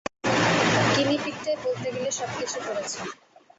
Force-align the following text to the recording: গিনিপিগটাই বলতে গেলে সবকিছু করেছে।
গিনিপিগটাই 0.93 1.57
বলতে 1.63 1.87
গেলে 1.93 2.09
সবকিছু 2.19 2.57
করেছে। 2.67 2.99